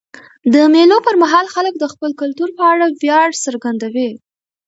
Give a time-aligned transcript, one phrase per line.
[0.53, 4.09] د مېلو پر مهال خلک د خپل کلتور په اړه ویاړ څرګندوي.